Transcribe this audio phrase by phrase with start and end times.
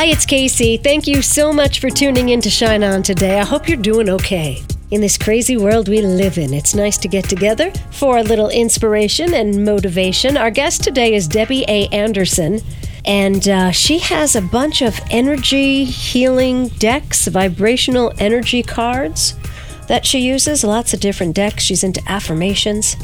[0.00, 0.82] Hi, it's Kacey.
[0.82, 3.38] Thank you so much for tuning in to Shine On today.
[3.38, 4.62] I hope you're doing okay.
[4.90, 8.48] In this crazy world we live in, it's nice to get together for a little
[8.48, 10.38] inspiration and motivation.
[10.38, 11.86] Our guest today is Debbie A.
[11.88, 12.62] Anderson,
[13.04, 19.34] and uh, she has a bunch of energy healing decks, vibrational energy cards
[19.88, 21.64] that she uses, lots of different decks.
[21.64, 22.96] She's into affirmations.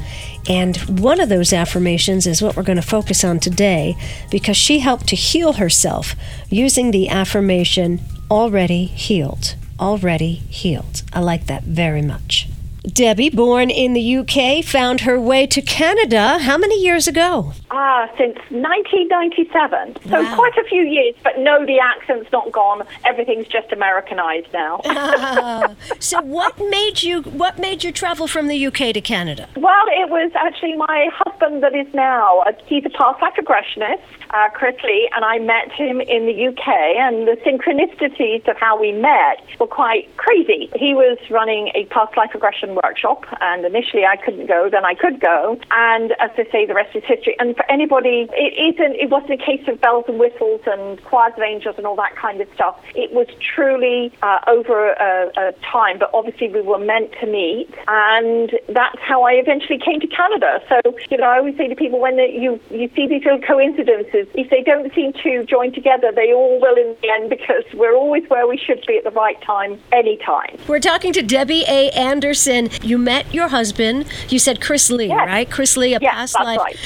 [0.48, 3.96] And one of those affirmations is what we're going to focus on today
[4.30, 6.14] because she helped to heal herself
[6.48, 9.56] using the affirmation already healed.
[9.80, 11.02] Already healed.
[11.12, 12.48] I like that very much.
[12.86, 17.52] Debbie, born in the UK, found her way to Canada how many years ago?
[17.70, 19.96] Ah, since 1997.
[20.08, 20.34] So Wow.
[20.36, 22.82] quite a few years, but no, the accent's not gone.
[23.04, 24.80] Everything's just Americanized now.
[25.98, 29.48] So what made you what made you travel from the UK to Canada?
[29.56, 32.40] well, it was actually my husband that is now.
[32.46, 36.46] Uh, he's a past life regressionist, uh, Chris Lee, and I met him in the
[36.48, 40.70] UK, and the synchronicities of how we met were quite crazy.
[40.76, 44.94] He was running a past life regression workshop, and initially I couldn't go, then I
[44.94, 47.34] could go, and as I say, the rest is history.
[47.38, 48.94] And for anybody, it isn't.
[48.96, 52.14] It wasn't a case of bells and whistles and choirs of angels and all that
[52.16, 52.78] kind of stuff.
[52.94, 57.68] It was truly uh, over a, a time, but obviously we were meant to meet,
[57.88, 60.62] and that's how I eventually came to Canada.
[60.68, 63.40] So you know, I always say to people when they, you you see these little
[63.40, 67.64] coincidences, if they don't seem to join together, they all will in the end because
[67.74, 70.56] we're always where we should be at the right time, anytime.
[70.68, 71.90] We're talking to Debbie A.
[71.90, 72.68] Anderson.
[72.82, 74.06] You met your husband.
[74.28, 75.26] You said Chris Lee, Yes.
[75.26, 75.50] right?
[75.50, 76.76] Chris Lee, a Yes, past life right.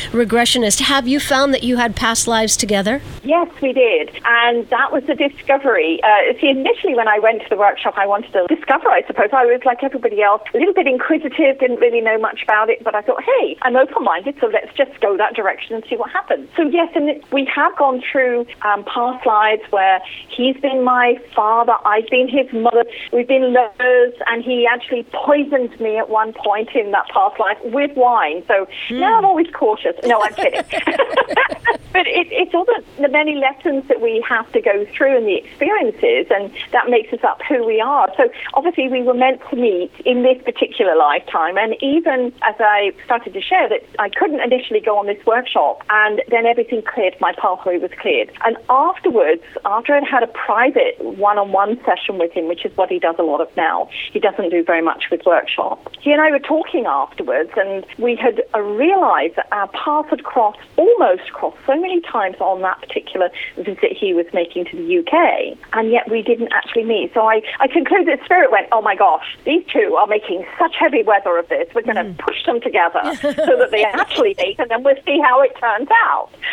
[0.64, 3.00] Have you found that you had past lives together?
[3.24, 4.10] Yes, we did.
[4.24, 6.00] And that was the discovery.
[6.02, 9.28] Uh, see, initially when I went to the workshop, I wanted to discover, I suppose.
[9.32, 12.84] I was like everybody else, a little bit inquisitive, didn't really know much about it,
[12.84, 15.96] but I thought, hey, I'm open minded, so let's just go that direction and see
[15.96, 16.48] what happens.
[16.56, 21.74] So, yes, and we have gone through um, past lives where he's been my father,
[21.84, 26.70] I've been his mother, we've been lovers, and he actually poisoned me at one point
[26.74, 28.42] in that past life with wine.
[28.46, 29.94] So now I'm always cautious.
[30.04, 30.49] No, I'm kidding.
[31.92, 35.26] but it, it's all the, the many lessons that we have to go through and
[35.26, 38.08] the experiences, and that makes us up who we are.
[38.16, 41.58] So obviously, we were meant to meet in this particular lifetime.
[41.58, 45.84] And even as I started to share that I couldn't initially go on this workshop,
[45.90, 48.30] and then everything cleared, my pathway was cleared.
[48.44, 52.76] And afterwards, after I'd had a private one on one session with him, which is
[52.76, 55.96] what he does a lot of now, he doesn't do very much with workshops.
[56.00, 60.39] He and I were talking afterwards, and we had realized that our paths had crossed,
[60.76, 65.58] almost crossed so many times on that particular visit he was making to the UK,
[65.72, 67.12] and yet we didn't actually meet.
[67.14, 70.74] So I, I concluded that Spirit went, oh my gosh, these two are making such
[70.78, 71.68] heavy weather of this.
[71.74, 75.20] We're going to push them together so that they actually meet, and then we'll see
[75.22, 76.30] how it turns out.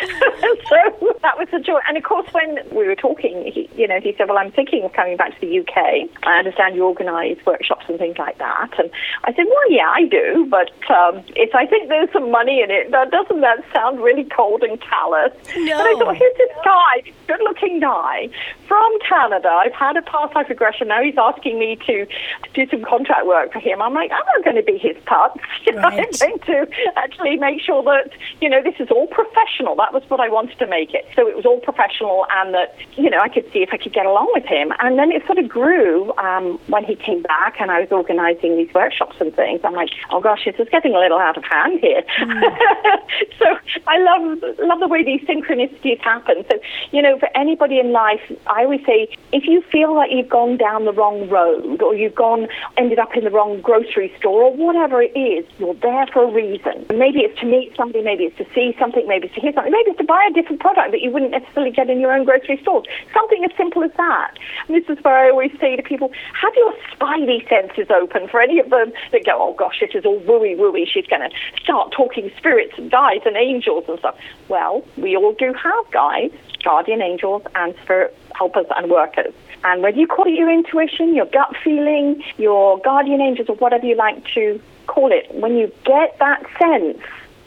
[0.68, 1.80] so that was the joy.
[1.88, 4.84] And of course, when we were talking, he, you know, he said, well, I'm thinking
[4.84, 6.08] of coming back to the UK.
[6.24, 8.70] I understand you organise workshops and things like that.
[8.78, 8.90] And
[9.24, 12.70] I said, well, yeah, I do, but um, if I think there's some money in
[12.70, 15.32] it, that doesn't that sound really cold and callous?
[15.56, 15.78] No.
[15.78, 18.28] And I thought, here's this guy, good-looking guy
[18.66, 19.48] from Canada.
[19.48, 20.88] I've had a past life regression.
[20.88, 22.06] Now he's asking me to
[22.54, 23.80] do some contract work for him.
[23.80, 25.38] I'm like, I'm not going to be his putz.
[25.66, 26.66] You know, I'm going to
[26.96, 29.76] actually make sure that you know this is all professional.
[29.76, 31.04] That was what I wanted to make it.
[31.14, 33.92] So it was all professional, and that you know I could see if I could
[33.92, 34.72] get along with him.
[34.80, 38.56] And then it sort of grew um, when he came back, and I was organising
[38.56, 39.60] these workshops and things.
[39.62, 42.02] I'm like, oh gosh, this is getting a little out of hand here.
[43.38, 46.44] so I love love the way these synchronicities happen.
[46.50, 46.58] So
[46.92, 50.56] you know, for anybody in life, I always say if you feel like you've gone
[50.56, 54.56] down the wrong road, or you've gone ended up in the wrong grocery store, or
[54.56, 56.86] whatever it is, you're there for a reason.
[56.90, 59.72] Maybe it's to meet somebody, maybe it's to see something, maybe it's to hear something,
[59.72, 62.24] maybe it's to buy a different product that you wouldn't necessarily get in your own
[62.24, 62.82] grocery store.
[63.12, 64.38] Something as simple as that.
[64.66, 66.10] And this is where I always say to people,
[66.40, 70.04] have your spidey senses open for any of them that go, oh gosh, this is
[70.04, 70.86] all wooey wooey.
[70.86, 71.30] She's going to
[71.62, 74.16] start talking spirits and guides and angels and stuff.
[74.48, 79.34] Well, we all do have guides, guardian angels, and spirit helpers and workers.
[79.64, 83.86] And whether you call it your intuition, your gut feeling, your guardian angels, or whatever
[83.86, 86.98] you like to call it, when you get that sense,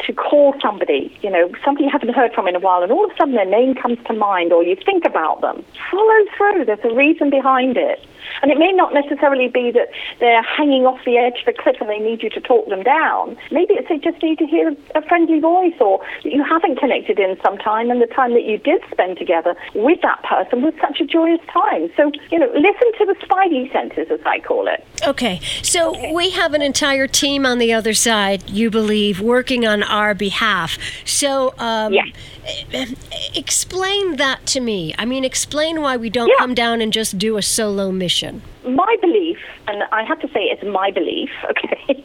[0.06, 3.06] to call somebody, you know, somebody you haven't heard from in a while, and all
[3.06, 6.66] of a sudden their name comes to mind, or you think about them, follow through.
[6.66, 8.04] There's a reason behind it.
[8.42, 9.90] And it may not necessarily be that
[10.20, 12.84] they're hanging off the edge of a cliff and they need you to talk them
[12.84, 13.38] down.
[13.52, 17.20] Maybe it's they just need to hear a friendly voice or that you haven't connected
[17.20, 20.74] in some time and the time that you did spend together with that person was
[20.80, 21.90] such a joyous time.
[21.98, 24.86] So, you know, listen to the spidey senses, as I call it.
[25.06, 25.42] Okay.
[25.62, 26.14] So okay.
[26.14, 30.78] we have an entire team on the other side, you believe, working on our behalf.
[31.04, 32.04] So, um, yeah.
[32.46, 32.86] Eh, eh,
[33.36, 34.94] explain that to me.
[34.98, 36.36] I mean, explain why we don't yeah.
[36.40, 38.42] come down and just do a solo mission mission?
[38.66, 42.04] My belief, and I have to say it's my belief, okay,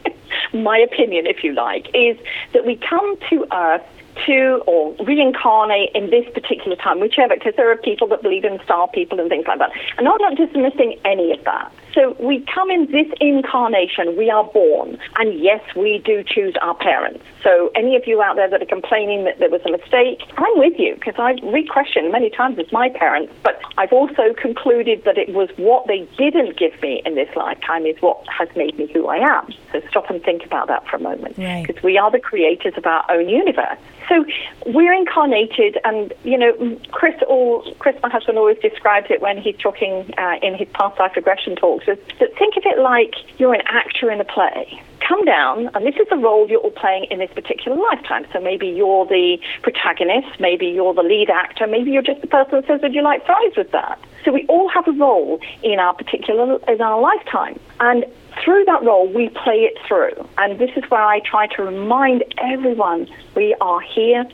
[0.53, 2.17] my opinion, if you like, is
[2.53, 3.87] that we come to Earth
[4.27, 8.59] to or reincarnate in this particular time, whichever, because there are people that believe in
[8.65, 9.71] star people and things like that.
[9.99, 11.73] And I'm not dismissing any of that.
[11.95, 16.75] So we come in this incarnation, we are born, and yes, we do choose our
[16.75, 17.25] parents.
[17.43, 20.59] So any of you out there that are complaining that there was a mistake, I'm
[20.59, 25.17] with you because I've re-questioned many times as my parents, but I've also concluded that
[25.17, 28.91] it was what they didn't give me in this lifetime is what has made me
[28.93, 29.53] who I am.
[29.73, 31.83] So stop and think about that for a moment because right.
[31.83, 33.79] we are the creators of our own universe.
[34.09, 34.25] So
[34.67, 39.57] we're incarnated, and you know, Chris, or Chris, my husband, always describes it when he's
[39.57, 41.89] talking uh, in his past life regression talks.
[41.89, 44.83] Is that think of it like you're an actor in a play.
[45.07, 48.27] Come down, and this is the role you're all playing in this particular lifetime.
[48.33, 52.61] So maybe you're the protagonist, maybe you're the lead actor, maybe you're just the person
[52.61, 55.79] that says, "Would you like fries with that?" So we all have a role in
[55.79, 58.05] our particular in our lifetime, and
[58.43, 60.29] through that role, we play it through.
[60.39, 64.27] And this is where I try to remind everyone we are here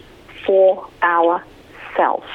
[0.47, 2.27] for ourselves.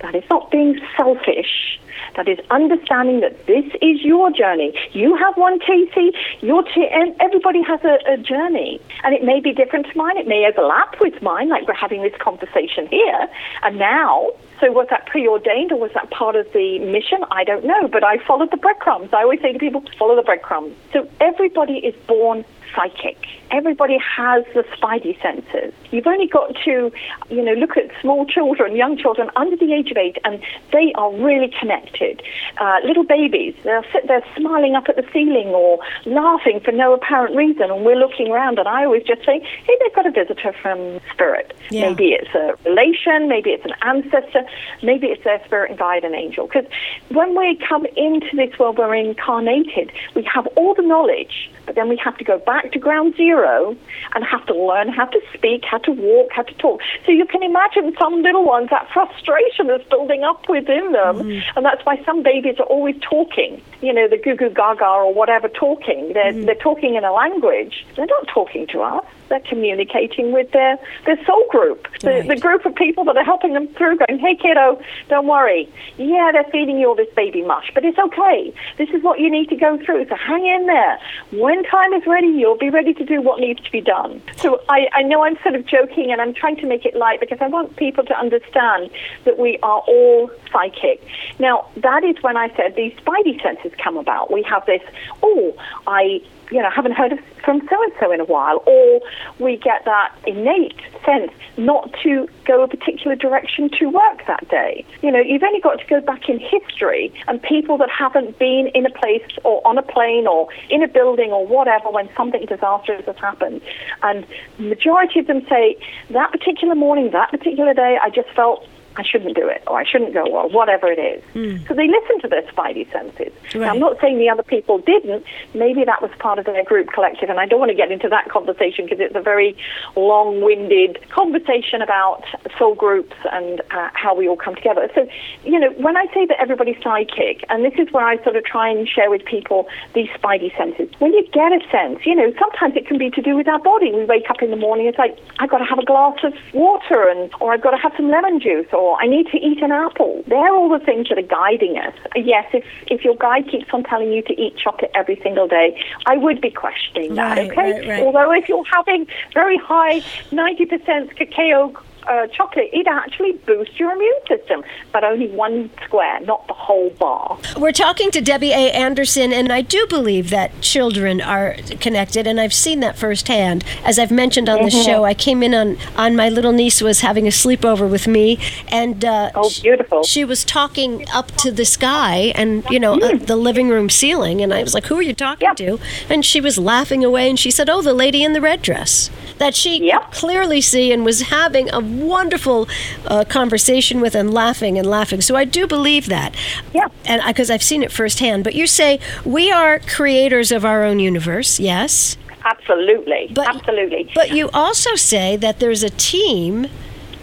[0.00, 1.80] That is not being selfish.
[2.16, 4.72] That is understanding that this is your journey.
[4.92, 8.80] You have one Kacey, your t- and everybody has a, a journey.
[9.04, 10.16] And it may be different to mine.
[10.16, 13.28] It may overlap with mine, like we're having this conversation here.
[13.62, 14.30] And now
[14.62, 17.24] so was that preordained or was that part of the mission?
[17.32, 19.12] I don't know, but I followed the breadcrumbs.
[19.12, 20.76] I always say to people, follow the breadcrumbs.
[20.92, 23.16] So everybody is born psychic.
[23.50, 25.72] Everybody has the spidey senses.
[25.90, 26.92] You've only got to,
[27.30, 30.42] you know, look at small children, young children under the age of eight, and
[30.72, 32.22] they are really connected.
[32.58, 36.94] Uh, little babies, they'll sit there smiling up at the ceiling or laughing for no
[36.94, 40.10] apparent reason, and we're looking around, and I always just say, hey, they've got a
[40.10, 41.54] visitor from spirit.
[41.70, 41.90] Yeah.
[41.90, 44.44] Maybe it's a relation, maybe it's an ancestor,
[44.82, 46.46] maybe it's their spirit guide and angel.
[46.46, 46.66] Because
[47.10, 51.88] when we come into this world, we're incarnated, we have all the knowledge but then
[51.88, 53.76] we have to go back to ground zero
[54.14, 56.80] and have to learn how to speak, how to walk, how to talk.
[57.04, 61.18] So you can imagine some little ones, that frustration is building up within them.
[61.18, 61.56] Mm-hmm.
[61.56, 65.12] And that's why some babies are always talking, you know, the goo goo gaga or
[65.12, 66.12] whatever talking.
[66.12, 66.44] They're, mm-hmm.
[66.46, 67.86] they're talking in a language.
[67.96, 72.28] They're not talking to us they're communicating with their, their soul group, the, right.
[72.28, 75.72] the group of people that are helping them through, going, hey, kiddo, don't worry.
[75.96, 78.52] Yeah, they're feeding you all this baby mush, but it's okay.
[78.76, 80.98] This is what you need to go through, so hang in there.
[81.30, 84.22] When time is ready, you'll be ready to do what needs to be done.
[84.36, 87.20] So I, I know I'm sort of joking and I'm trying to make it light
[87.20, 88.90] because I want people to understand
[89.24, 91.02] that we are all psychic.
[91.38, 94.30] Now, that is when I said these spidey senses come about.
[94.32, 94.82] We have this,
[95.22, 95.54] oh,
[95.86, 99.00] I you know, haven't heard from so and so in a while, or
[99.38, 104.84] we get that innate sense not to go a particular direction to work that day.
[105.02, 108.68] You know, you've only got to go back in history and people that haven't been
[108.74, 112.44] in a place or on a plane or in a building or whatever when something
[112.46, 113.60] disastrous has happened.
[114.02, 114.26] And
[114.58, 115.76] the majority of them say,
[116.10, 119.84] that particular morning, that particular day, I just felt I shouldn't do it, or I
[119.84, 121.22] shouldn't go, or whatever it is.
[121.34, 121.66] Mm.
[121.68, 123.32] So they listen to their spidey senses.
[123.54, 123.62] Right.
[123.62, 125.24] Now, I'm not saying the other people didn't.
[125.54, 128.08] Maybe that was part of their group collective, and I don't want to get into
[128.08, 129.56] that conversation because it's a very
[129.96, 132.24] long-winded conversation about
[132.58, 134.88] soul groups and uh, how we all come together.
[134.94, 135.06] So,
[135.44, 138.44] you know, when I say that everybody's psychic, and this is where I sort of
[138.44, 140.88] try and share with people these spidey senses.
[140.98, 143.58] When you get a sense, you know, sometimes it can be to do with our
[143.58, 143.92] body.
[143.92, 146.32] We wake up in the morning, it's like I've got to have a glass of
[146.52, 149.36] water, and or I've got to have some lemon juice, or or I need to
[149.38, 150.24] eat an apple.
[150.26, 151.94] They're all the things that are guiding us.
[152.16, 155.80] Yes, if, if your guide keeps on telling you to eat chocolate every single day,
[156.06, 157.72] I would be questioning that, right, okay?
[157.72, 158.02] Right, right.
[158.02, 160.00] Although if you're having very high
[160.32, 161.72] 90% cacao
[162.06, 166.90] uh, chocolate, it actually boosts your immune system, but only one square, not the whole
[166.90, 167.38] bar.
[167.56, 168.70] We're talking to Debbie A.
[168.72, 173.64] Anderson, and I do believe that children are connected, and I've seen that firsthand.
[173.84, 174.64] As I've mentioned on mm-hmm.
[174.64, 178.06] the show, I came in on, on my little niece was having a sleepover with
[178.06, 180.02] me, and uh, oh, beautiful.
[180.04, 183.22] She, she, was talking up to the sky and, you know, mm.
[183.22, 185.78] uh, the living room ceiling, and I was like, Who are you talking to?
[186.08, 189.10] And she was laughing away, and she said, Oh, the lady in the red dress.
[189.38, 190.12] that she Yep.
[190.12, 192.68] clearly see and was having a wonderful
[193.06, 195.20] uh, conversation with and laughing and laughing.
[195.20, 196.34] So I do believe that.
[196.74, 196.88] Yeah.
[197.04, 198.44] And because I've seen it firsthand.
[198.44, 202.16] But you say we are creators of our own universe, yes?
[202.44, 203.30] Absolutely.
[203.34, 204.10] But- Absolutely.
[204.14, 206.66] But you also say that there's a team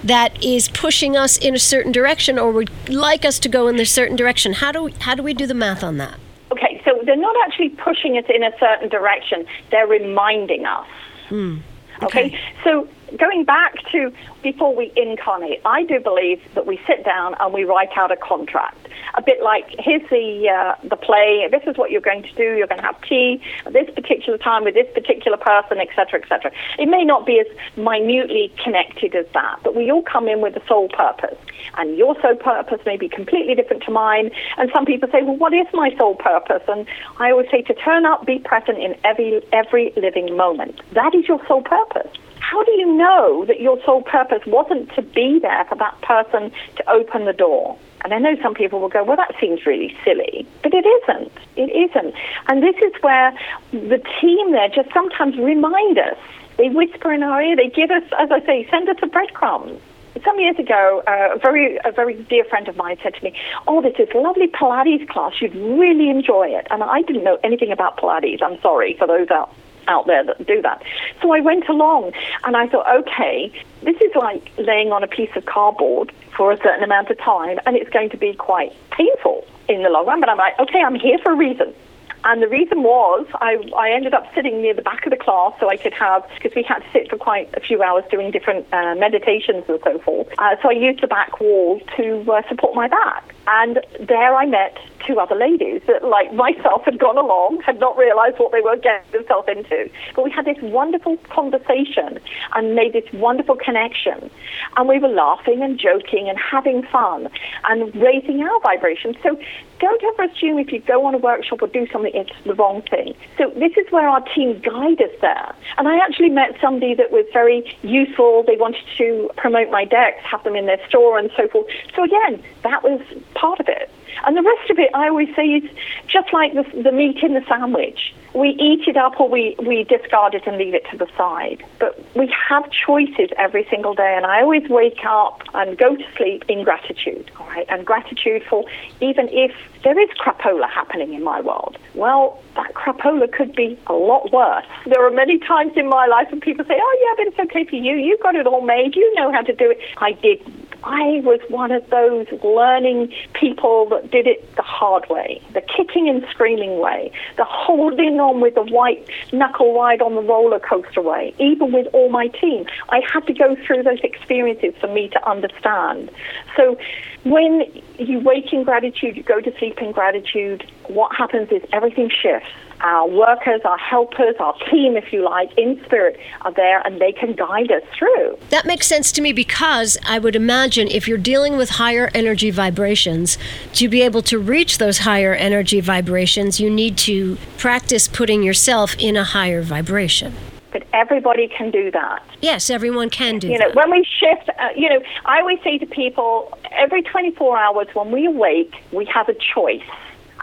[0.04, 3.78] that is pushing us in a certain direction or would like us to go in
[3.80, 4.54] a certain direction.
[4.54, 6.18] How do we, how do we do the math on that?
[6.52, 10.88] Okay, so they're not actually pushing us in a certain direction, they're reminding us.
[11.32, 11.62] okay.
[12.02, 14.12] Okay, so going back to
[14.42, 18.18] before we incarnate, I do believe that we sit down and we write out a
[18.18, 18.88] contract.
[19.16, 21.48] A bit like here's the uh, the play.
[21.52, 22.56] This is what you're going to do.
[22.56, 26.52] You're going to have tea at this particular time with this particular person, etc., etc.
[26.78, 27.48] It may not be as
[27.78, 31.38] minutely connected as that, but we all come in with a sole purpose,
[31.78, 34.32] and your sole purpose may be completely different to mine.
[34.58, 36.64] And some people say, well, what is my sole purpose?
[36.68, 36.86] And
[37.18, 40.82] I always say to turn up, be present in every every living moment.
[40.94, 42.12] That is your sole purpose
[42.50, 46.52] how do you know that your sole purpose wasn't to be there for that person
[46.78, 47.78] to open the door?
[48.04, 50.48] And I know some people will go, well, that seems really silly.
[50.64, 51.32] But it isn't.
[51.58, 52.16] It isn't.
[52.48, 53.38] And this is where
[53.72, 56.18] the team there just sometimes remind us.
[56.58, 57.56] They whisper in our ear.
[57.56, 59.80] They give us, as I say, send us a breadcrumbs.
[60.26, 63.32] Some years ago, uh, a very a very dear friend of mine said to me,
[63.68, 65.40] "Oh, this is lovely Pilates class.
[65.40, 68.42] You'd really enjoy it." And I didn't know anything about Pilates.
[68.42, 69.54] I'm sorry for those out
[69.90, 70.82] out there that do that.
[71.22, 72.14] So I went along
[72.46, 76.58] and I thought, okay, this is like laying on a piece of cardboard for a
[76.58, 80.20] certain amount of time and it's going to be quite painful in the long run.
[80.22, 81.74] But I'm like, okay, I'm here for a reason.
[82.24, 85.54] And the reason was I, I ended up sitting near the back of the class
[85.60, 88.32] so I could have, because we had to sit for quite a few hours doing
[88.32, 90.28] different uh, meditations and so forth.
[90.38, 93.34] Uh, so I used the back wall to uh, support my back.
[93.48, 97.98] And there I met two other ladies that, like myself, had gone along, had not
[97.98, 99.90] realized what they were getting themselves into.
[100.16, 102.20] But we had this wonderful conversation
[102.56, 104.30] and made this wonderful connection.
[104.76, 107.30] And we were laughing and joking and having fun
[107.70, 109.16] and raising our vibrations.
[109.24, 109.40] So
[109.80, 112.82] don't ever assume if you go on a workshop or do something, it's the wrong
[112.84, 113.16] thing.
[113.38, 115.56] So this is where our team guide us there.
[115.78, 118.44] And I actually met somebody that was very useful.
[118.44, 121.68] They wanted to promote my decks, have them in their store and so forth.
[121.96, 123.02] So again, that was
[123.34, 123.90] part of it.
[124.26, 125.70] And the rest of it, I always say, is
[126.08, 128.14] just like the, the meat in the sandwich.
[128.34, 131.64] We eat it up or we, we discard it and leave it to the side.
[131.80, 134.14] But we have choices every single day.
[134.16, 137.66] And I always wake up and go to sleep in gratitude, all right?
[137.70, 138.66] And gratitude for
[139.02, 139.52] even if
[139.84, 141.78] there is crapola happening in my world.
[141.96, 144.66] Well, that crapola could be a lot worse.
[144.86, 147.66] There are many times in my life when people say, oh, yeah, but it's okay
[147.66, 147.96] for you.
[147.96, 148.96] You've got it all made.
[148.96, 149.80] You know how to do it.
[149.98, 150.68] I didn't.
[150.84, 156.08] I was one of those learning people that did it the hard way, the kicking
[156.08, 161.02] and screaming way, the holding on with the white knuckle ride on the roller coaster
[161.02, 162.66] way, even with all my team.
[162.90, 166.12] I had to go through those experiences for me to understand.
[166.56, 166.78] So
[167.24, 172.10] when you wake in gratitude, you go to sleep in gratitude, what happens is everything
[172.10, 172.50] shifts.
[172.82, 177.12] Our workers, our helpers, our team, if you like, in spirit are there and they
[177.12, 178.38] can guide us through.
[178.50, 182.52] That makes sense to me because I would imagine if you're dealing with higher energy
[182.52, 183.38] vibrations,
[183.74, 188.96] to be able to reach those higher energy vibrations, you need to practice putting yourself
[188.98, 190.34] in a higher vibration.
[190.72, 192.24] But everybody can do that.
[192.42, 193.54] Yes, everyone can do that.
[193.54, 193.76] You know, that.
[193.76, 198.12] when we shift, uh, you know, I always say to people, every 24 hours when
[198.12, 199.82] we awake, we have a choice.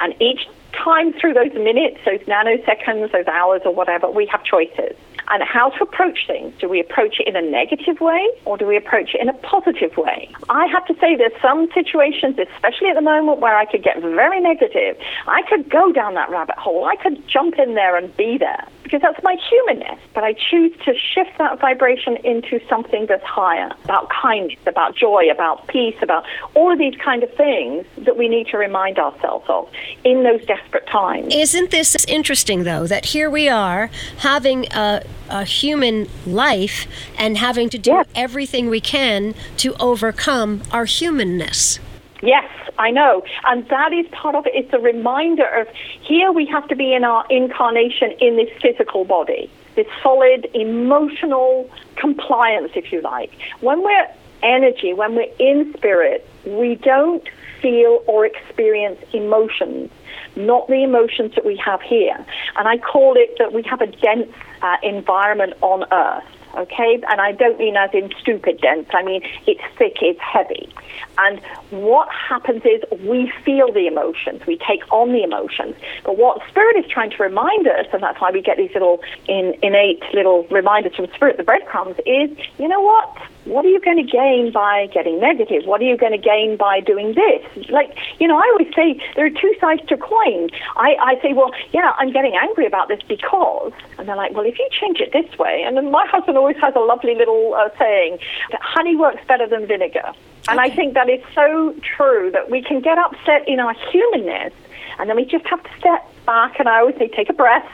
[0.01, 4.97] And each time through those minutes, those nanoseconds, those hours or whatever, we have choices.
[5.29, 6.55] And how to approach things.
[6.61, 9.33] Do we approach it in a negative way or do we approach it in a
[9.33, 10.31] positive way?
[10.49, 14.01] I have to say there's some situations, especially at the moment, where I could get
[14.01, 14.97] very negative.
[15.27, 16.85] I could go down that rabbit hole.
[16.85, 19.99] I could jump in there and be there because that's my humanness.
[20.15, 25.29] But I choose to shift that vibration into something that's higher, about kindness, about joy,
[25.29, 26.25] about peace, about
[26.55, 29.69] all of these kind of things that we need to remind ourselves of
[30.05, 31.35] in those desperate times.
[31.35, 36.87] Isn't this interesting, though, that here we are having a, a human life
[37.19, 38.07] and having to do Yes.
[38.15, 41.81] everything we can to overcome our humanness?
[42.27, 43.23] Yes, I know.
[43.45, 44.53] And that is part of it.
[44.53, 45.69] It's a reminder of
[46.03, 51.71] here we have to be in our incarnation in this physical body, this solid emotional
[51.95, 53.33] compliance, if you like.
[53.61, 54.09] When we're
[54.43, 57.23] energy, when we're in spirit, we don't
[57.63, 59.93] feel or experience emotions,
[60.35, 62.27] not the emotions that we have here.
[62.57, 66.25] And I call it that we have a dense uh, environment on Earth.
[66.57, 67.01] Okay?
[67.09, 70.73] And I don't mean as in stupid dense, I mean it's thick, it's heavy.
[71.19, 75.75] And what happens is we feel the emotions, we take on the emotions.
[76.05, 79.01] But what Spirit is trying to remind us, and that's why we get these little
[79.29, 83.17] in, innate little reminders from Spirit, the breadcrumbs, is you know what?
[83.47, 85.67] What are you going to gain by getting negative?
[85.67, 87.71] What are you going to gain by doing this?
[87.71, 90.51] Like, you know, I always say there are two sides to a coin.
[90.77, 94.45] I, I say, well, yeah, I'm getting angry about this because, and they're like, well,
[94.45, 97.55] if you change it this way, and then my husband always has a lovely little
[97.55, 98.19] uh, saying
[98.51, 100.13] that honey works better than vinegar.
[100.49, 104.53] And I think that is so true that we can get upset in our humanness
[104.99, 107.67] and then we just have to step back and I always say take a breath.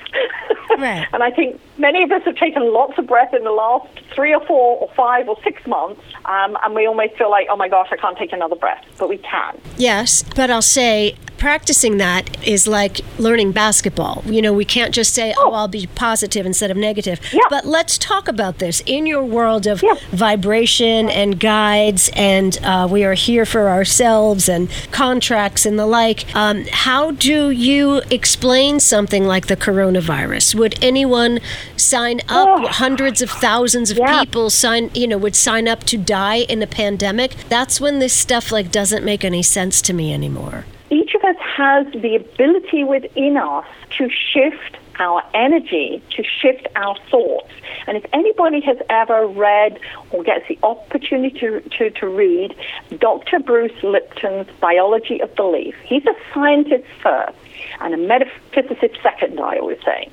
[0.78, 1.06] Right.
[1.12, 4.32] and I think many of us have taken lots of breath in the last three
[4.34, 7.68] or four or five or six months, um, and we almost feel like, oh my
[7.68, 9.60] gosh, I can't take another breath, but we can.
[9.76, 14.22] Yes, but I'll say practicing that is like learning basketball.
[14.26, 17.18] You know, we can't just say, oh, I'll be positive instead of negative.
[17.32, 17.40] Yeah.
[17.50, 18.80] But let's talk about this.
[18.86, 19.94] In your world of Yeah.
[20.12, 26.32] vibration and guides, and uh, we are here for ourselves and contracts and the like,
[26.34, 30.54] um, how do you explain something like the coronavirus?
[30.56, 31.38] Would anyone
[31.76, 32.48] sign up?
[32.48, 32.66] Oh.
[32.66, 34.20] Hundreds of thousands of Yeah.
[34.20, 37.36] people sign, you know, would sign up to die in a pandemic.
[37.48, 40.64] That's when this stuff like doesn't make any sense to me anymore.
[40.90, 43.64] each of us has the ability within us
[43.96, 47.50] to shift our energy, to shift our thoughts.
[47.86, 49.78] And if anybody has ever read
[50.10, 52.54] or gets the opportunity to, to, to read
[52.98, 53.40] Dr.
[53.40, 57.36] Bruce Lipton's Biology of Belief, he's a scientist first
[57.80, 60.08] and a metaphysicist second, I always say.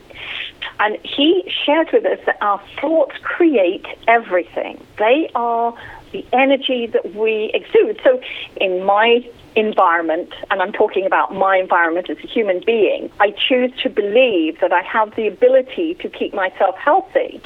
[0.80, 4.84] And he shares with us that our thoughts create everything.
[4.98, 5.76] They are
[6.12, 8.00] the energy that we exude.
[8.04, 8.22] So,
[8.58, 9.24] in my
[9.60, 14.60] environment, and I'm talking about my environment as a human being, I choose to believe
[14.62, 17.42] that I have the ability to keep myself healthy.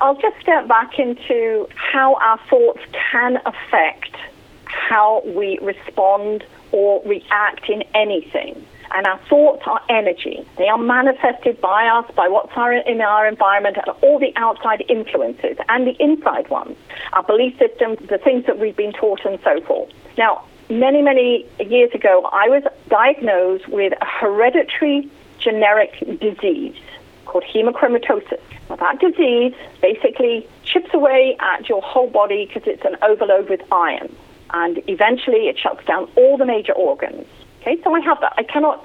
[0.00, 2.80] I'll just step back into how our thoughts
[3.12, 4.16] can affect
[4.64, 8.64] how we respond or react in anything.
[8.94, 10.46] And our thoughts are energy.
[10.58, 12.52] They are manifested by us, by what's
[12.86, 16.76] in our environment, and all the outside influences and the inside ones,
[17.12, 19.90] our belief systems, the things that we've been taught, and so forth.
[20.16, 26.76] Now, many, many years ago, I was diagnosed with a hereditary generic disease
[27.24, 28.40] called hemochromatosis.
[28.68, 33.60] Now, that disease basically chips away at your whole body because it's an overload with
[33.70, 34.14] iron.
[34.50, 37.26] And eventually it shuts down all the major organs.
[37.66, 38.32] Okay, so I have that.
[38.36, 38.84] I cannot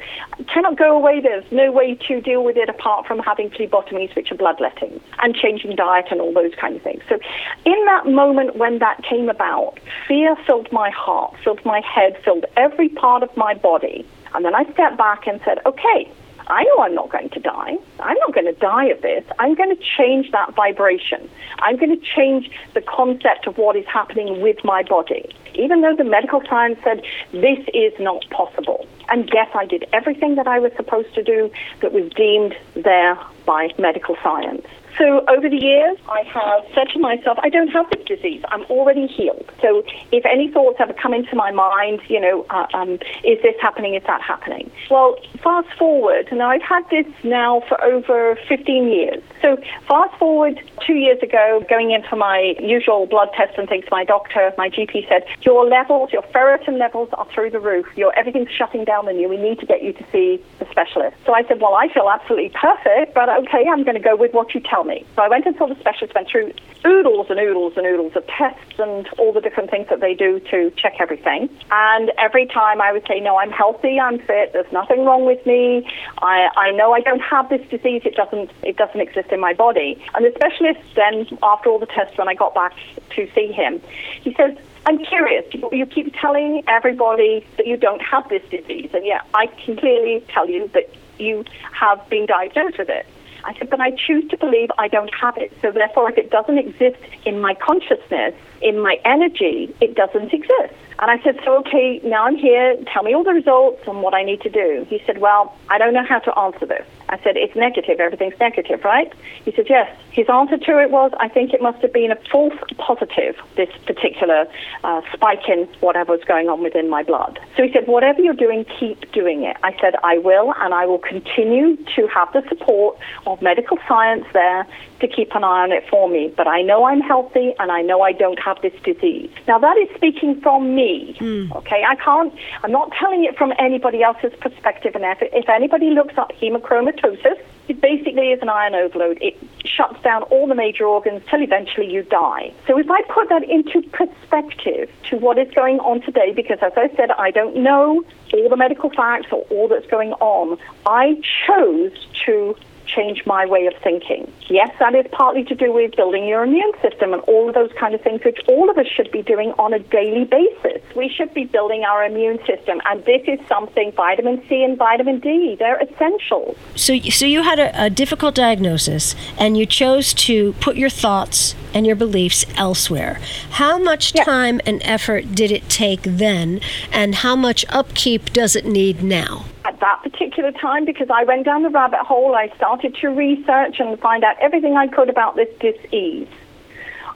[0.51, 1.19] cannot go away.
[1.21, 5.35] There's no way to deal with it apart from having phlebotomies, which are bloodlettings, and
[5.35, 7.03] changing diet and all those kind of things.
[7.07, 7.19] So,
[7.65, 12.45] in that moment when that came about, fear filled my heart, filled my head, filled
[12.57, 14.03] every part of my body.
[14.33, 16.11] And then I stepped back and said, okay,
[16.51, 17.77] I know I'm not going to die.
[18.01, 19.23] I'm not going to die of this.
[19.39, 21.29] I'm going to change that vibration.
[21.59, 25.33] I'm going to change the concept of what is happening with my body.
[25.55, 28.85] Even though the medical science said this is not possible.
[29.07, 33.17] And yes, I did everything that I was supposed to do that was deemed there
[33.45, 34.67] by medical science.
[34.97, 38.43] So over the years, I have said to myself, I don't have this disease.
[38.49, 39.49] I'm already healed.
[39.61, 43.55] So if any thoughts ever come into my mind, you know, uh, um, is this
[43.61, 43.95] happening?
[43.95, 44.69] Is that happening?
[44.89, 49.23] Well, fast forward, and I've had this now for over 15 years.
[49.41, 53.85] So fast forward two years ago, going in for my usual blood tests and things,
[53.89, 57.87] my doctor, my GP said, your levels, your ferritin levels are through the roof.
[57.95, 59.27] Your everything's shutting down on you.
[59.27, 61.17] We need to get you to see the specialist.
[61.25, 64.33] So I said, well, I feel absolutely perfect, but okay, I'm going to go with
[64.33, 65.05] what you tell me.
[65.15, 66.53] So I went and saw the specialist, went through
[66.85, 70.39] oodles and oodles and oodles of tests and all the different things that they do
[70.51, 71.49] to check everything.
[71.71, 75.43] And every time I would say, no, I'm healthy, I'm fit, there's nothing wrong with
[75.45, 75.87] me.
[76.19, 78.01] I, I know I don't have this disease.
[78.05, 80.03] It doesn't, it doesn't exist in my body.
[80.13, 82.73] And the specialist then, after all the tests, when I got back
[83.15, 83.81] to see him,
[84.21, 85.45] he says, I'm curious.
[85.71, 90.25] You keep telling everybody that you don't have this disease, and yet I can clearly
[90.29, 90.89] tell you that
[91.19, 93.05] you have been diagnosed with it.
[93.43, 95.51] I said, but I choose to believe I don't have it.
[95.61, 100.73] So therefore, if it doesn't exist in my consciousness, in my energy, it doesn't exist.
[100.99, 102.77] And I said, so okay, now I'm here.
[102.93, 104.85] Tell me all the results and what I need to do.
[104.87, 106.85] He said, well, I don't know how to answer this.
[107.09, 107.99] I said, it's negative.
[107.99, 109.11] Everything's negative, right?
[109.43, 109.89] He said, yes.
[110.11, 113.69] His answer to it was, I think it must have been a false positive, this
[113.85, 114.45] particular
[114.83, 117.39] uh, spike in whatever was going on within my blood.
[117.57, 119.57] So he said, whatever you're doing, keep doing it.
[119.63, 124.25] I said, I will, and I will continue to have the support of medical science
[124.33, 124.67] there
[125.01, 127.81] to keep an eye on it for me, but I know I'm healthy and I
[127.81, 129.29] know I don't have this disease.
[129.47, 131.17] Now, that is speaking from me.
[131.19, 131.55] Mm.
[131.57, 132.33] Okay, I can't,
[132.63, 134.95] I'm not telling it from anybody else's perspective.
[134.95, 139.17] And if, if anybody looks up hemochromatosis, it basically is an iron overload.
[139.21, 142.53] It shuts down all the major organs till eventually you die.
[142.67, 146.73] So if I put that into perspective to what is going on today, because as
[146.75, 151.21] I said, I don't know all the medical facts or all that's going on, I
[151.47, 151.93] chose
[152.25, 152.55] to
[152.95, 154.31] change my way of thinking.
[154.49, 157.71] Yes, that is partly to do with building your immune system and all of those
[157.79, 160.81] kind of things, which all of us should be doing on a daily basis.
[160.95, 165.19] We should be building our immune system, and this is something vitamin C and vitamin
[165.19, 166.55] D, they're essential.
[166.75, 171.55] So, so you had a, a difficult diagnosis, and you chose to put your thoughts
[171.73, 173.19] and your beliefs elsewhere.
[173.51, 176.59] How much time and effort did it take then,
[176.91, 179.45] and how much upkeep does it need now?
[179.81, 182.35] At that particular time because I went down the rabbit hole.
[182.35, 186.27] I started to research and find out everything I could about this disease.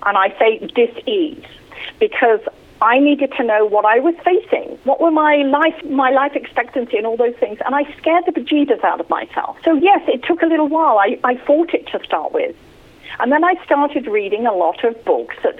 [0.05, 1.43] And I say disease
[1.99, 2.41] because
[2.81, 4.77] I needed to know what I was facing.
[4.83, 7.59] What were my life, my life expectancy, and all those things.
[7.65, 9.57] And I scared the bejesus out of myself.
[9.63, 10.97] So yes, it took a little while.
[10.97, 12.55] I, I fought it to start with,
[13.19, 15.57] and then I started reading a lot of books that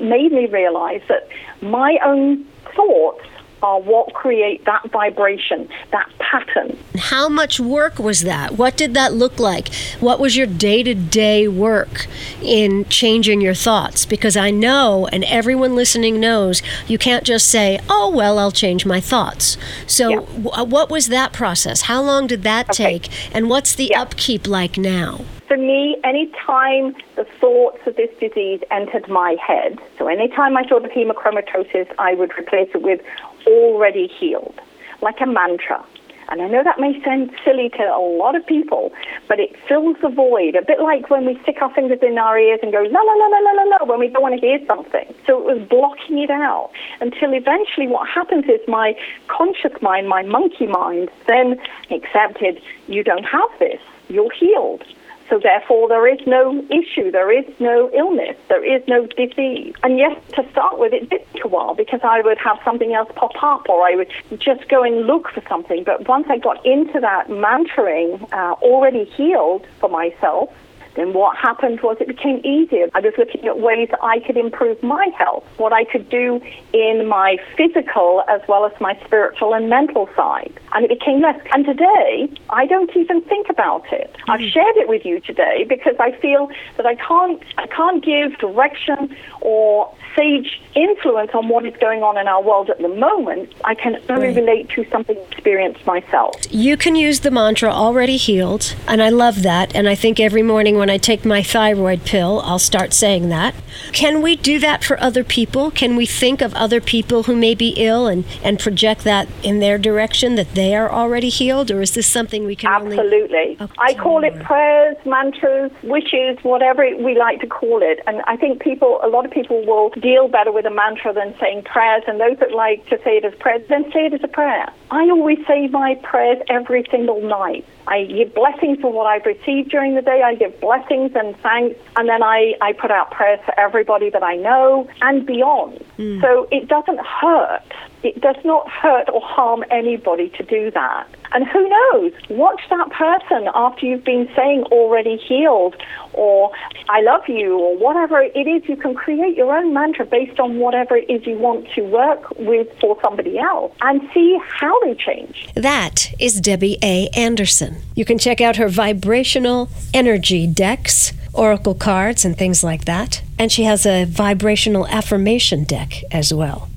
[0.00, 1.28] made me realize that
[1.62, 2.44] my own
[2.76, 3.26] thoughts
[3.66, 6.78] are what create that vibration, that pattern.
[6.96, 8.52] How much work was that?
[8.52, 9.74] What did that look like?
[9.98, 12.06] What was your day to day work
[12.40, 14.06] in changing your thoughts?
[14.06, 18.86] Because I know, and everyone listening knows, you can't just say, oh, well, I'll change
[18.86, 19.56] my thoughts.
[19.88, 20.16] So, yeah.
[20.16, 21.82] w- uh, what was that process?
[21.82, 23.00] How long did that okay.
[23.00, 23.34] take?
[23.34, 24.02] And what's the yeah.
[24.02, 25.24] upkeep like now?
[25.48, 30.84] For me, anytime the thoughts of this disease entered my head, so anytime I thought
[30.84, 33.00] of hemochromatosis, I would replace it with
[33.46, 34.60] already healed,
[35.02, 35.84] like a mantra.
[36.28, 38.92] And I know that may sound silly to a lot of people,
[39.28, 42.38] but it fills the void, a bit like when we stick our fingers in our
[42.38, 44.40] ears and go la la la la la la la when we don't want to
[44.40, 45.06] hear something.
[45.26, 48.96] So it was blocking it out until eventually what happens is my
[49.28, 54.82] conscious mind, my monkey mind, then accepted you don't have this, you're healed.
[55.28, 59.74] So therefore, there is no issue, there is no illness, there is no disease.
[59.82, 62.94] And yes, to start with, it did take a while because I would have something
[62.94, 65.82] else pop up, or I would just go and look for something.
[65.84, 70.50] But once I got into that mantraing, uh, already healed for myself,
[70.96, 72.88] then what happened was it became easier.
[72.94, 76.40] I was looking at ways that I could improve my health, what I could do
[76.72, 80.52] in my physical as well as my spiritual and mental side.
[80.74, 81.40] And it became less.
[81.52, 84.12] And today, I don't even think about it.
[84.12, 84.30] Mm-hmm.
[84.30, 88.38] I've shared it with you today because I feel that I can't, I can't give
[88.38, 93.52] direction or sage influence on what is going on in our world at the moment.
[93.64, 94.36] I can only right.
[94.36, 96.34] relate to something experienced myself.
[96.50, 99.74] You can use the mantra already healed, and I love that.
[99.74, 103.54] And I think every morning when I take my thyroid pill, I'll start saying that.
[103.92, 105.70] Can we do that for other people?
[105.70, 109.60] Can we think of other people who may be ill and, and project that in
[109.60, 111.70] their direction that they are already healed?
[111.70, 113.56] Or is this something we can Absolutely.
[113.60, 113.72] Only...
[113.78, 118.00] I call it prayers, mantras, wishes, whatever we like to call it.
[118.06, 121.34] And I think people, a lot of people will deal better with a mantra than
[121.38, 122.02] saying prayers.
[122.06, 124.66] And those that like to say it as prayers, then say it as a prayer.
[124.90, 127.64] I always say my prayers every single night.
[127.88, 130.22] I give blessings for what I've received during the day.
[130.22, 130.75] I give blessings
[131.14, 131.78] and thanks.
[131.96, 135.84] And then I, I put out prayers for everybody that I know and beyond.
[135.98, 136.20] Mm.
[136.20, 137.72] So it doesn't hurt.
[138.06, 141.08] It does not hurt or harm anybody to do that.
[141.32, 142.12] And who knows?
[142.30, 145.74] Watch that person after you've been saying already healed
[146.12, 146.52] or
[146.88, 148.68] I love you or whatever it is.
[148.68, 152.30] You can create your own mantra based on whatever it is you want to work
[152.38, 155.48] with for somebody else and see how they change.
[155.56, 157.08] That is Debbie A.
[157.08, 157.82] Anderson.
[157.96, 163.20] You can check out her vibrational energy decks, oracle cards, and things like that.
[163.36, 166.68] And she has a vibrational affirmation deck as well.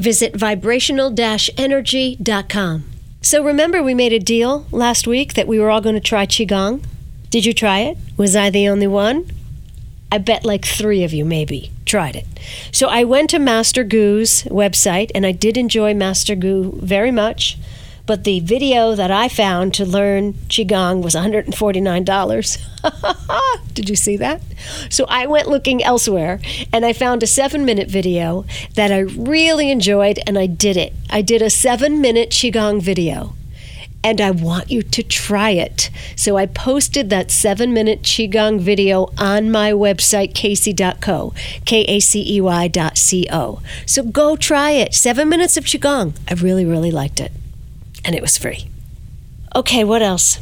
[0.00, 1.14] Visit vibrational
[1.58, 2.84] energy.com.
[3.20, 6.24] So remember, we made a deal last week that we were all going to try
[6.24, 6.82] Qigong?
[7.28, 7.98] Did you try it?
[8.16, 9.30] Was I the only one?
[10.10, 12.24] I bet like three of you maybe tried it.
[12.72, 17.58] So I went to Master Gu's website and I did enjoy Master Gu very much.
[18.06, 23.62] But the video that I found to learn Qigong was $149.
[23.74, 24.42] Did you see that?
[24.88, 26.40] So I went looking elsewhere
[26.72, 30.92] and I found a seven minute video that I really enjoyed and I did it.
[31.08, 33.34] I did a seven minute Qigong video
[34.02, 35.90] and I want you to try it.
[36.16, 41.34] So I posted that seven minute Qigong video on my website, kacey.co,
[41.64, 43.60] K A C E Y dot C O.
[43.86, 44.94] So go try it.
[44.94, 46.16] Seven minutes of Qigong.
[46.28, 47.32] I really, really liked it
[48.04, 48.68] and it was free.
[49.54, 50.38] Okay, what else?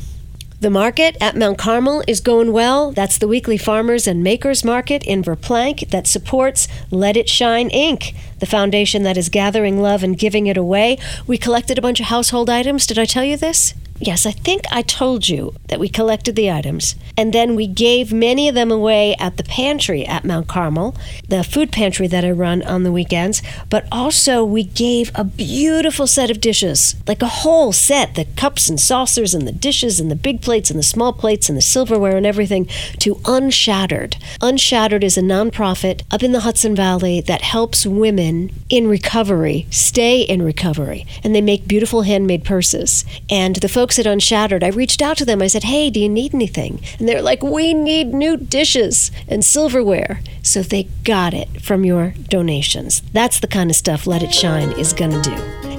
[0.60, 2.90] The market at Mount Carmel is going well.
[2.90, 8.12] That's the weekly farmers and makers market in Verplanck that supports Let It Shine Inc.,
[8.40, 10.98] the foundation that is gathering love and giving it away.
[11.28, 12.88] We collected a bunch of household items.
[12.88, 13.72] Did I tell you this?
[14.00, 18.12] Yes, I think I told you that we collected the items and then we gave
[18.12, 20.94] many of them away at the pantry at Mount Carmel,
[21.28, 23.42] the food pantry that I run on the weekends.
[23.68, 28.68] But also, we gave a beautiful set of dishes, like a whole set the cups
[28.68, 31.62] and saucers and the dishes and the big plates and the small plates and the
[31.62, 32.66] silverware and everything
[33.00, 34.16] to Unshattered.
[34.40, 40.20] Unshattered is a nonprofit up in the Hudson Valley that helps women in recovery stay
[40.20, 41.04] in recovery.
[41.24, 43.04] And they make beautiful handmade purses.
[43.28, 45.40] And the folks at Unshattered, I reached out to them.
[45.40, 46.80] I said, Hey, do you need anything?
[46.98, 50.20] And they're like, we need new dishes and silverware.
[50.42, 53.02] So they got it from your donations.
[53.12, 55.34] That's the kind of stuff Let It Shine is going to do.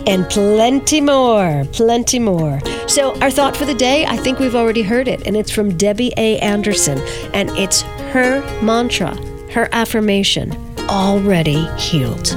[0.07, 2.61] And plenty more, plenty more.
[2.87, 5.77] So, our thought for the day, I think we've already heard it, and it's from
[5.77, 6.39] Debbie A.
[6.39, 6.97] Anderson,
[7.33, 7.81] and it's
[8.13, 9.15] her mantra,
[9.51, 10.51] her affirmation
[10.89, 12.29] already healed.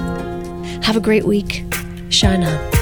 [0.83, 1.65] Have a great week.
[2.11, 2.82] Shine on.